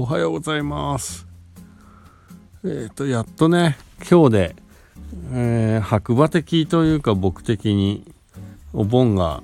[0.00, 1.26] おはようございます。
[2.62, 3.76] えっ、ー、とやっとね
[4.08, 4.56] 今日で、
[5.32, 8.04] えー、白馬的というか僕的に
[8.72, 9.42] お盆が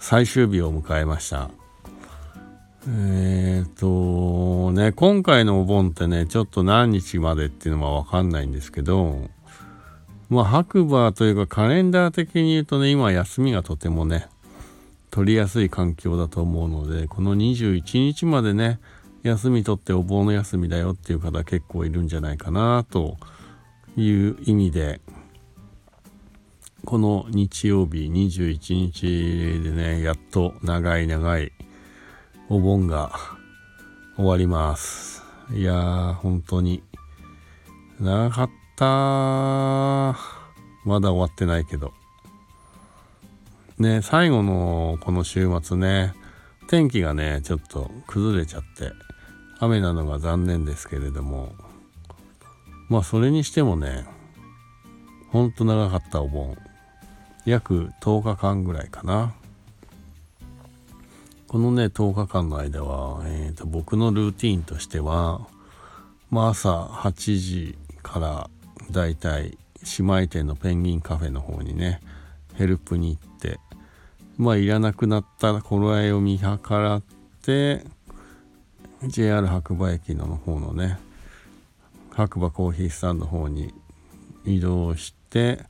[0.00, 1.48] 最終日を迎えました。
[2.88, 9.28] えっ、ー、とね今回のお盆ってねちょっと何日までっていうのは分かんないんですけど
[10.28, 14.26] まあ白馬というかカレンダー的に言うとね今休みがとてもね
[15.12, 18.80] 取りやすい環境だと思うのでこの21日までね
[19.22, 23.16] 休み取ってお盆の休みだよっていう方結構いるんじゃないかなと
[23.96, 25.00] いう意味で
[26.84, 31.52] この日曜日21日でねやっと長い長い
[32.48, 33.12] お盆が
[34.16, 35.22] 終わります。
[35.52, 36.82] いやー本当に
[38.00, 38.84] 長かった
[40.84, 41.92] まだ終わってないけど。
[43.78, 46.14] ね、最後のこの週末ね、
[46.68, 48.92] 天気がね、ちょっと崩れちゃって、
[49.64, 51.52] 雨なのが残念ですけれども、
[52.88, 54.04] まあそれにしてもね、
[55.30, 56.56] ほんと長かったお盆。
[57.44, 59.34] 約10日間ぐらいかな。
[61.46, 65.46] このね、10日間の間は、えーと、僕のルーティンとしては、
[66.28, 68.50] まあ朝8時から
[68.90, 69.56] だいたい
[69.98, 72.00] 姉妹店のペンギンカフェの方にね、
[72.54, 73.60] ヘルプに行って、
[74.38, 77.02] まあいらなくなった頃合いを見計らっ
[77.44, 77.84] て
[79.06, 80.98] JR 白馬駅の方のね
[82.10, 83.74] 白馬コーヒースタンドの方に
[84.44, 85.60] 移動して、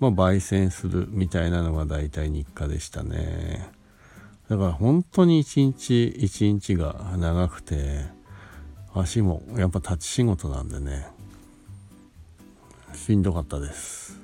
[0.00, 3.68] まあ、焙煎するみたいなのが大体日課でしたね。
[4.48, 8.04] だから本当に一日一日が長くて
[8.94, 11.06] 足もやっぱ立ち仕事なんでね
[12.94, 14.18] しんどかったです。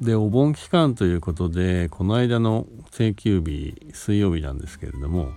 [0.00, 5.28] でお盆期間ということでこの間の定休日水曜日なんですけれども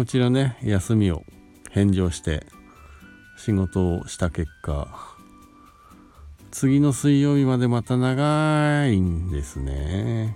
[0.00, 1.24] こちらね休みを
[1.72, 2.46] 返上して
[3.36, 4.88] 仕事をした結果
[6.50, 10.34] 次の水曜日までまた長いんですね。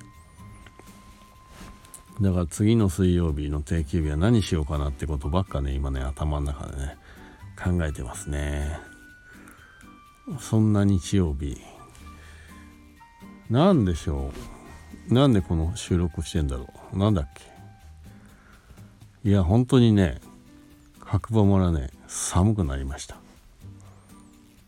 [2.21, 6.99] だから次の水曜日の定休日は何しようかなってことばっかね今ね頭の中でね
[7.57, 8.79] 考えてますね。
[10.41, 11.57] そんな日曜日。
[13.49, 14.31] 何でしょ
[15.09, 15.15] う。
[15.15, 16.99] なんでこの収録してんだろう。
[16.99, 17.54] なんだっけ。
[19.25, 20.21] いや本当にね
[21.01, 23.17] 白馬村ね寒くなりました。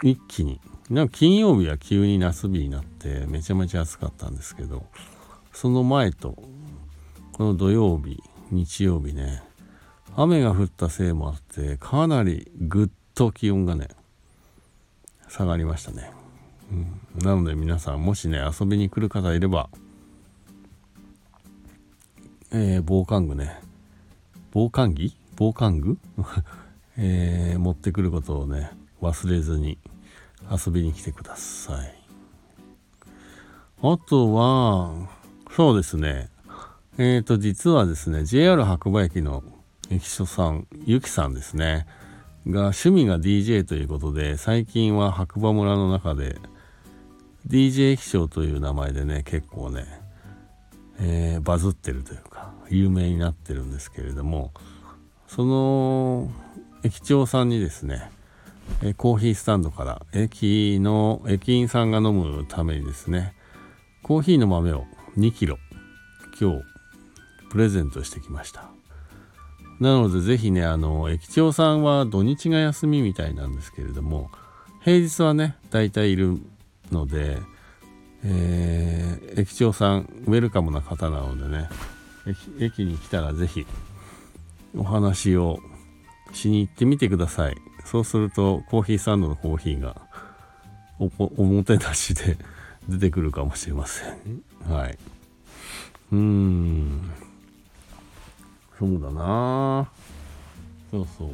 [0.03, 0.61] 一気に。
[0.91, 4.85] なんか金曜日は急に夏日になってめちゃめちゃ暑かったんですけど
[5.53, 6.37] その前と
[7.33, 8.23] この土曜日
[8.53, 9.43] 日曜日ね
[10.15, 13.89] 雨が降ったせいもあってかなりぐっと気温がね
[15.29, 16.13] 下がりましたね。
[16.71, 16.75] う
[17.21, 19.69] ん、なので皆さんもしね遊びに来る方いれば
[22.53, 23.59] えー、防寒具ね
[24.51, 25.17] 防寒着？
[25.37, 25.99] 防寒具、
[26.97, 28.71] えー、持ってくることをね
[29.03, 29.79] 忘れずに
[30.51, 31.95] 遊びに来てください。
[33.83, 35.09] あとは
[35.55, 36.31] そうですね。
[36.99, 39.43] えっ、ー、と実はですね JR 白馬駅の
[39.91, 41.87] 駅所さんゆきさんですね
[42.47, 46.39] が趣味が DJ ということで最近は白馬村の中で
[47.49, 49.85] DJ 液晶という名前でね結構ね、
[50.99, 54.53] えー、バズってるというか有名になってるんですけれども
[55.29, 56.31] その
[56.83, 58.11] 駅長さんにですね
[58.83, 63.35] えコーヒースタンドから駅の駅員さんが飲むためにですね
[64.03, 64.85] コーヒーの豆を
[65.17, 65.59] 2キロ
[66.41, 66.63] 今日
[67.51, 68.71] プレゼントしてきました。
[69.81, 74.31] なのでぜひねあの駅長さんは土日が休みみたいなんですけれども
[74.83, 76.41] 平日はね大体いる
[76.91, 77.39] ので、
[78.25, 81.69] えー、駅長さんウェルカムな方なのでね
[82.59, 83.67] 駅に来たら是非
[84.77, 85.61] お話を
[86.33, 87.57] しに行ってみてください。
[87.85, 89.97] そうするとコーヒーサンドのコーヒーが
[90.99, 92.37] おおもてなしで
[92.89, 94.43] 出てくるかもしれません。
[94.69, 94.99] はい。
[96.13, 97.11] うん。
[98.79, 99.89] そうだな。
[100.91, 101.31] そうそう。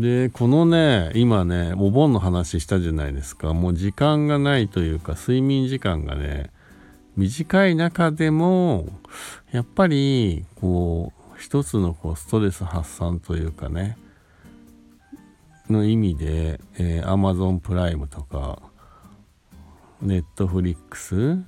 [0.00, 3.52] でこのね今ねお盆の話したじゃないですか。
[3.52, 6.50] もう時間がないというか睡眠時間がね
[7.18, 8.86] 短い中でも
[9.50, 13.98] やっぱりこう一つのこうストレス発散というかね
[15.68, 18.62] の意味で、えー、Amazon プライムとか
[20.02, 21.42] Netflix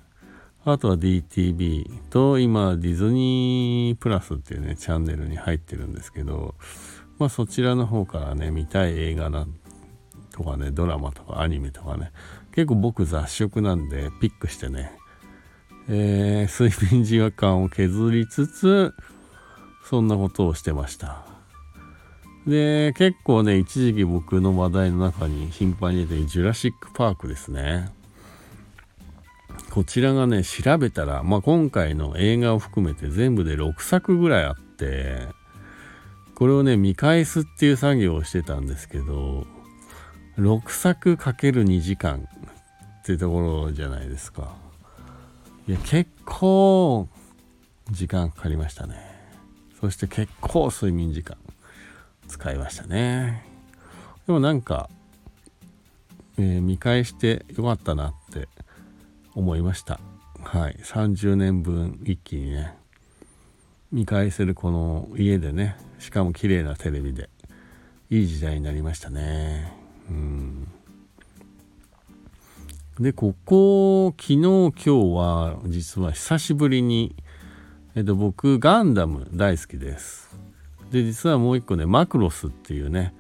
[0.65, 6.55] あとは DTV と今ディズニープラスっていうねチャンネルに入ってるんですけど
[7.21, 9.47] まあそちらの方からね、見たい映画な
[10.33, 12.13] とかね、ドラマとかアニメとかね、
[12.53, 14.99] 結構僕雑食なんでピックしてね、
[15.93, 18.95] えー、睡眠時間を削りつつ、
[19.85, 21.25] そんなことをしてました。
[22.47, 27.91] で、結構ね、一時期僕の話題の中に頻繁に出てジュラシック・パークですね。
[29.71, 35.27] こちらがね、調べたら、まあ、今回の映画を含めて全部で6作ぐらいあって、
[36.37, 39.45] これをね、見返すっていう作業をしてたんですけど、
[40.39, 42.29] 6作かける2時間
[43.01, 44.70] ってところじゃないですか。
[45.69, 47.09] いや、結構
[47.91, 48.97] 時間かかりましたね。
[49.81, 51.37] そして結構睡眠時間
[52.29, 53.45] 使いましたね。
[54.27, 54.89] でもなんか、
[56.39, 58.49] えー、見返してよかったなって
[59.35, 60.01] 思いました。
[60.43, 60.79] はい。
[60.83, 62.75] 30年分一気にね、
[63.93, 67.29] 見返せるこの家でね、しかも綺麗なテレビで、
[68.09, 69.73] いい時代になりましたね。
[70.09, 70.69] うん。
[73.01, 77.17] で、ここ、昨日、今日は、実は久しぶりに、
[77.95, 80.37] えっと、僕、ガンダム大好きです。
[80.93, 83.15] で、実はもう一個ね、マクロスっていうね、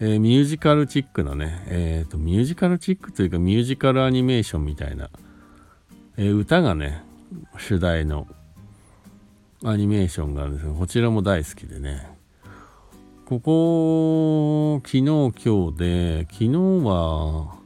[0.00, 5.08] えー、ミュージカルチックなね、えっ、ー、と、ミュージカルチックというか、ミュージカルアニメーションみたいな、
[6.18, 7.02] えー、歌がね、
[7.56, 8.28] 主題の
[9.64, 12.06] アニメーションがあるんですけど、こちらも大好きでね。
[13.24, 16.50] ここ、昨日、今日で、昨日
[16.84, 17.56] は、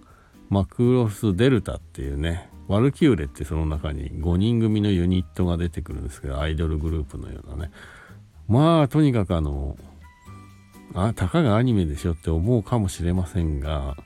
[0.50, 7.70] マクロスデルタっていうね、ワルキューレってその中に5人組のユニットが出てくるんですけど、アイドルグループのようなね。
[8.48, 9.76] まあ、とにかくあの、
[10.94, 13.96] あ、たかがアニメでしょって思うかもしれませんが、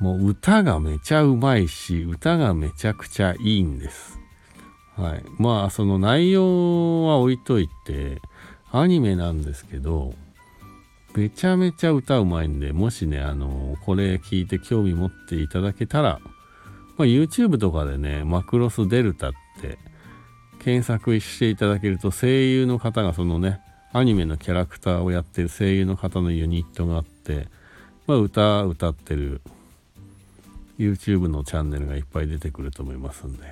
[0.00, 4.18] もう歌がめちゃうまいし、歌がめちゃくちゃいいんです。
[4.96, 5.24] はい。
[5.38, 8.22] まあ、その内容は置いといて、
[8.72, 10.14] アニメなんですけど、
[11.16, 16.20] めちゃめちゃ歌うまいんで、もしね、あの、これ聞いて興味持っていただけたら、
[16.98, 19.32] まあ、YouTube とかでね、マクロスデルタっ
[19.62, 19.78] て
[20.62, 23.60] 検索していただけると、声優の方がそのね、
[23.94, 27.48] アニメのキャラクターをやってる声優の方のユニットがあって、
[28.06, 29.40] まあ、歌歌ってる
[30.78, 33.42] YouTube のチャンネルがいっぱい出てくると思いますんで、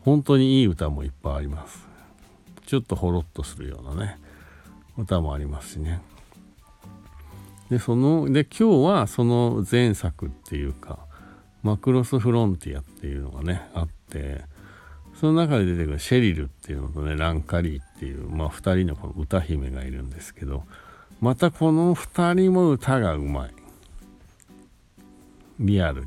[0.00, 1.86] 本当にいい歌もいっぱいあります。
[2.66, 4.18] ちょっとほろっとするようなね、
[4.98, 6.00] 歌もありますしね。
[7.70, 10.98] で、その、で、今日はその前作っていうか、
[11.62, 14.44] マクロスフロンティアっていうのがね、あって、
[15.14, 20.64] その中で出てくるシェリルっていうのとね、ランカリーっていう、まあ二人のこの歌姫がいるんですけど、
[21.20, 23.50] またこの二人も歌がうまい。
[25.60, 26.06] リアル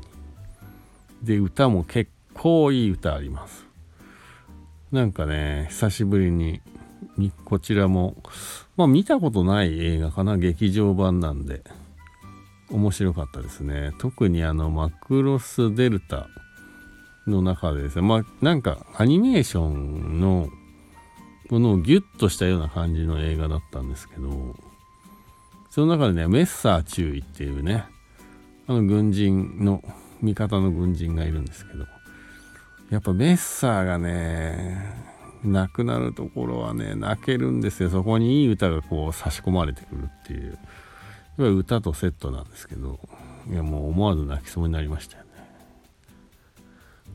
[1.22, 3.64] で、歌も結構いい歌あります。
[4.90, 6.60] なんかね、久しぶりに、
[7.44, 8.16] こちらも、
[8.76, 11.62] まあ見たことない映画かな、劇場版なんで、
[12.70, 13.92] 面白かったですね。
[13.98, 16.28] 特にあの、マクロスデルタ
[17.26, 20.48] の中でですね、まあなんかアニメーションの
[21.50, 24.56] ものをギュッとしたような感じの映画だったんですけど、
[25.70, 27.84] その中でね、メッサー注意っていうね、
[28.66, 29.82] あの軍人の、
[30.22, 31.84] 味方の軍人がいるんですけど、
[32.90, 35.13] やっぱメッサーがね、
[35.44, 37.90] 亡くなるところはね、泣けるんですよ。
[37.90, 40.58] そこにいい歌がこう差し込まれてくるっていう。
[41.36, 43.00] 歌とセットなんですけど、
[43.50, 45.30] いやもう思わず泣きそうになりましたよね。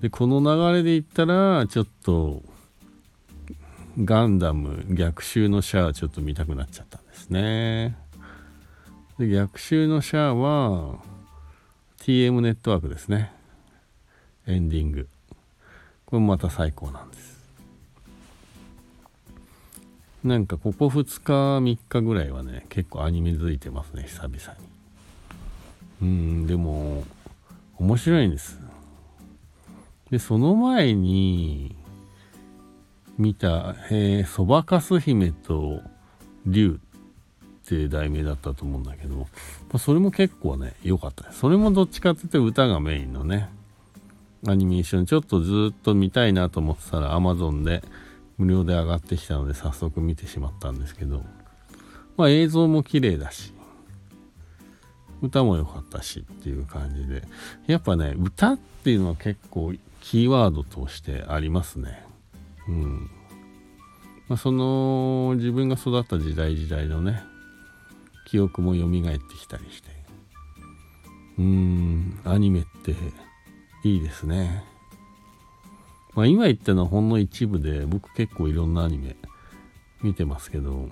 [0.02, 2.44] で、この流れで言ったら、ちょっと、
[4.04, 7.98] ガンダム逆襲のシャアちょっと見たくなっちゃったんですね。
[9.18, 11.00] で、逆襲のシャアは、
[12.00, 13.32] TM ネットワークですね。
[14.48, 15.08] エンディング。
[16.06, 17.39] これまた最高なんです。
[20.24, 24.70] なんかここ2日3日ぐらいはね結構アニメづいてますね久々に。
[26.02, 27.04] うんでも
[27.78, 28.60] 面白いんです。
[30.12, 31.76] でその前に
[33.18, 33.76] 見た「、
[34.28, 35.82] そばかす姫と
[36.46, 36.80] 竜」
[37.66, 39.26] って題名だったと思うんだけど、ま
[39.74, 43.50] あ、それも結構ね良かったそれもどっちかっていうと歌がメインのね
[44.48, 47.84] アニメーションちょっとずっと見たいなと思ってたら Amazon で
[48.40, 51.24] 無料で上がってきたので早速見てしまったんですけど、
[52.18, 53.54] まあ映像も綺麗だし、
[55.22, 57.24] 歌も良かったしっていう感じで、
[57.68, 62.02] やっぱね、歌っていうのは結構キーワードとしてありますね。
[62.70, 63.12] うん。
[64.30, 67.22] まあ、その自分が育った時代時代のね、
[68.26, 69.90] 記憶も蘇ってきたりして、
[71.38, 72.96] うーん、アニメって
[73.84, 74.64] いいですね。
[76.16, 79.16] まあ、今言ったのはほんの一部で僕結構いろんなアニメ
[80.02, 80.90] 見てますけど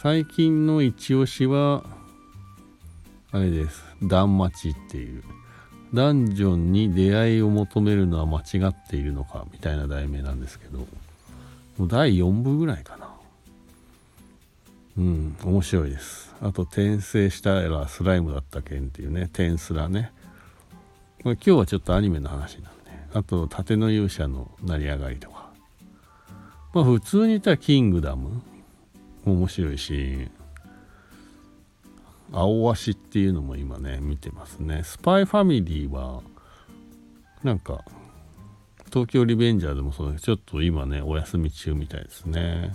[0.00, 1.84] 最近の一押しは
[3.32, 5.22] あれです「ダンマチ」っていう
[5.92, 10.86] ダンジョンに出会いを求めるのは間違っているのかみたいな題名なんですけど
[11.78, 13.08] もう第4部ぐらいかな。
[14.98, 16.34] うん面白いです。
[16.40, 20.12] あと転生したらスライムだったけんっていうね転スラね。
[21.22, 22.77] これ今日はちょっとアニメの話なんで。
[23.14, 25.50] あと盾の勇者の成り上がりとか。
[26.74, 28.42] まあ普通に言ったらキングダム。
[29.24, 30.28] 面白いし。
[32.32, 34.82] 青足っていうのも今ね見てますね。
[34.84, 36.22] スパイファミリーは
[37.42, 37.84] なんか
[38.86, 42.74] 東京リベンジャーでもそうだけどちょっと今ねお休み中みたいですね。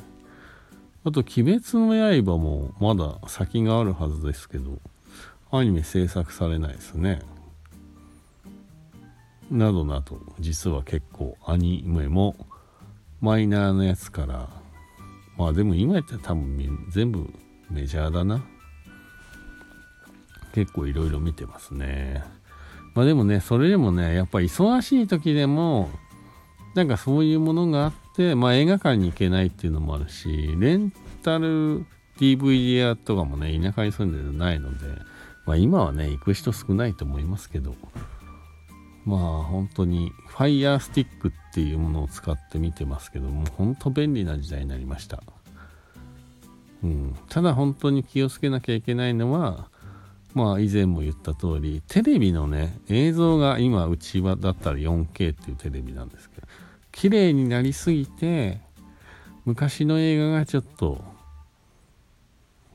[1.05, 4.79] あと「鬼滅の刃」もまだ先があるはずですけど
[5.51, 7.21] アニメ制作されないですね。
[9.51, 12.35] などなど実は結構アニメも
[13.21, 14.63] マイナーなやつから。
[15.37, 17.27] まあでも今やったら多分全部
[17.69, 18.43] メジャーだな。
[20.53, 22.23] 結構いろいろ見てますね。
[22.93, 25.89] まあでもねそれでもねやっぱ忙しい時でも
[26.75, 30.91] なんかそういうものがあってまあ映画館に行けないっていうのもあるしレン
[31.23, 31.85] タル
[32.19, 34.85] DVD 屋とかもね田舎に住んでないので
[35.45, 37.75] まあ今はね行く人少ないと思いますけど。
[39.05, 45.21] まあ本当に Fire Stick っていうものを使って見てますけども本当便利な時代になりました、
[46.83, 49.67] うん、ただ本当に気をつけなきゃいけないのは
[50.33, 56.47] まあ以前も言った通りテレビのね映像が今うちはだったら 4K っていうテレビなんですけど
[56.91, 58.61] 綺麗になりすぎて
[59.45, 61.03] 昔の映画がちょっと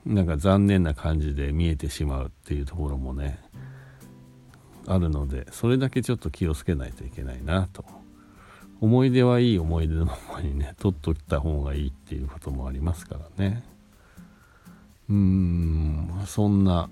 [0.04, 3.38] なんか残念な感じで見えてしまうっていうところもね
[4.88, 7.84] あるのでそれだけちょっと気をつけないといけないなと。
[8.80, 13.62] 思い出はいい思い出のままにね取っときた方がいいっていうこともありますからね。
[15.10, 16.22] うーん。
[16.26, 16.88] そんな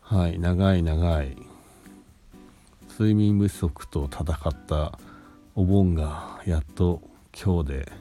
[0.00, 1.36] はい長い長い。
[2.88, 4.98] 睡眠不足と戦った
[5.54, 7.00] お盆がやっと
[7.32, 7.92] 今日で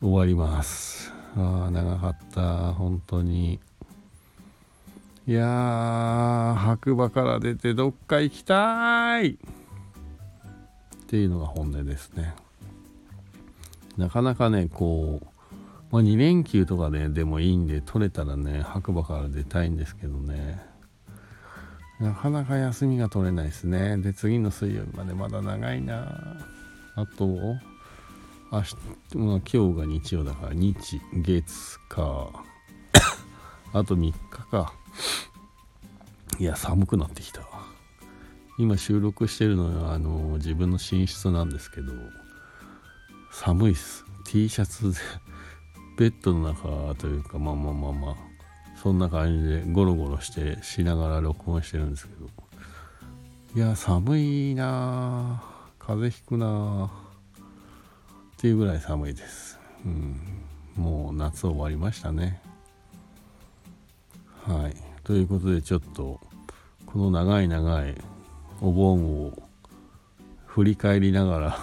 [0.00, 1.12] 終わります。
[1.36, 2.72] ああ長かった。
[2.72, 3.58] 本当に。
[5.26, 9.30] いやー白馬から出てどっか行きたい。
[9.30, 9.36] っ
[11.06, 12.34] ていうのが本音ですね。
[13.96, 15.26] なかなかねこう
[15.90, 20.60] まあ、2連休とかねでもいいんで取れたらね白馬から出たいんですけどね。
[22.00, 23.96] なかなか休みが取れないですね。
[23.96, 26.36] で次の水曜日までまだ長いな。
[26.96, 28.76] あと明日、
[29.16, 32.28] まあ、今日が日曜だから日月か
[33.72, 34.12] あと3日
[34.50, 34.74] か。
[36.38, 37.42] いや寒くなってきた。
[38.58, 41.92] 今収録してるのはあの自分の寝室なんですけど
[43.32, 44.04] 寒いっす。
[44.24, 44.98] T シャツで
[45.98, 48.16] ベッドの中というかまあまあまあまあ
[48.82, 52.28] そんな感じでゴロゴロしてしながら録音してるんですけど。
[53.56, 55.40] いや寒いな
[55.78, 56.90] 風邪ひくなっ
[58.36, 60.20] ていうぐらい寒いです、うん、
[60.74, 62.42] もう夏終わりましたね。
[64.42, 64.83] はい。
[65.04, 66.18] ということでちょっと
[66.86, 67.94] この長い長い
[68.60, 69.32] お盆を
[70.46, 71.58] 振り返りながら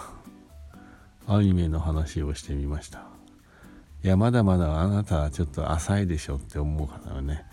[1.28, 3.04] アニメの話をしてみました。
[4.04, 7.46] いやまだまだあなたはちょっと浅いでしょって思う方はね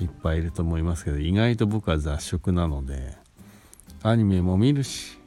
[0.00, 3.16] いっぱいいると思いますけど意外と僕は雑食なので
[4.02, 5.18] アニメも見るし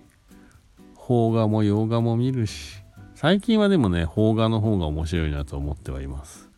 [1.07, 2.83] 邦画も洋画も見るし
[3.15, 6.49] 最近はでもね邦画の方が面白いなと思ってはいます。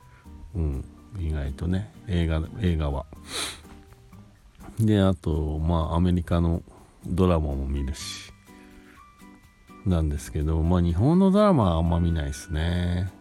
[0.56, 0.86] うん。
[1.20, 3.06] 意外とね映画映画は。
[4.80, 6.62] であとまあアメリカの
[7.06, 8.32] ドラマも見るし
[9.86, 13.12] なんですけどまあ日本のドラマはあんま見ないですね。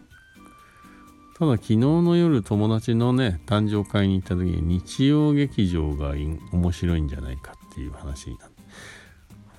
[1.39, 6.13] ただ昨日の夜友達のね誕生会に行った時に日曜劇場が
[6.51, 8.57] 面白いんじゃないかっていう話になって。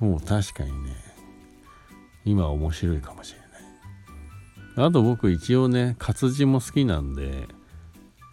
[0.00, 0.95] もう確かにね
[2.25, 4.88] 今面白いかもしれない。
[4.88, 7.49] あと僕一応ね活字も好きなんで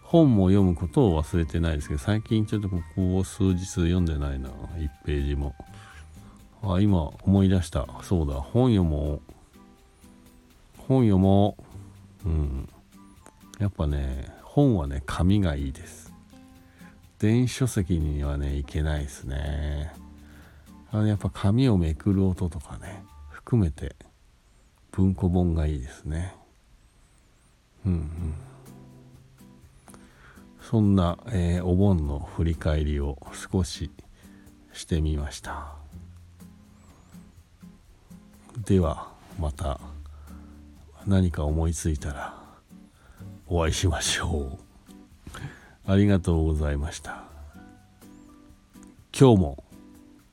[0.08, 5.54] 本も読むことを忘れてないですけど最近ちょっとここ数日読んでないな1ページも。
[6.62, 7.88] あ今思い出した。
[8.02, 9.20] そうだ本読もう。
[10.78, 11.56] 本読も
[12.24, 12.28] う。
[12.28, 12.68] うん。
[13.58, 16.12] やっぱね本はね紙がいいです。
[17.18, 19.92] 電子書籍にはねいけないですね。
[20.92, 23.96] あのやっぱ紙をめくる音とかね含めて
[24.92, 26.32] 文庫本がいいですね。
[27.84, 28.34] うんうん。
[30.68, 33.90] そんな、えー、お盆の振り返りを少し
[34.72, 35.74] してみました
[38.64, 39.80] ではまた
[41.06, 42.46] 何か思いついたら
[43.46, 44.58] お会いしましょう。
[45.86, 47.22] ありがとうございました。
[49.18, 49.64] 今日も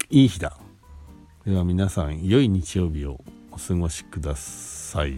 [0.10, 0.58] いい日だ。
[1.46, 3.20] では皆さん、良い日曜日を
[3.52, 5.14] お過ごしください。